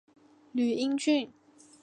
[0.51, 1.31] 汝阴郡。